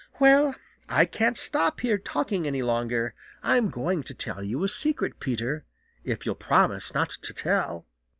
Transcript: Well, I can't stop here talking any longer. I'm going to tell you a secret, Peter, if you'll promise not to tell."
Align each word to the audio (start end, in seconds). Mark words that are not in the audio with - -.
Well, 0.19 0.55
I 0.89 1.05
can't 1.05 1.37
stop 1.37 1.81
here 1.81 1.99
talking 1.99 2.47
any 2.47 2.63
longer. 2.63 3.13
I'm 3.43 3.69
going 3.69 4.01
to 4.05 4.15
tell 4.15 4.41
you 4.41 4.63
a 4.63 4.67
secret, 4.67 5.19
Peter, 5.19 5.63
if 6.03 6.25
you'll 6.25 6.33
promise 6.33 6.95
not 6.95 7.11
to 7.21 7.33
tell." 7.35 7.85